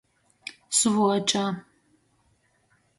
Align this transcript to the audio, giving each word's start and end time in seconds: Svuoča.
Svuoča. 0.79 1.45